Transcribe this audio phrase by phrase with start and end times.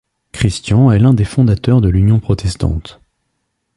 [0.33, 3.01] Christian est l'un des fondateurs de l'Union protestante.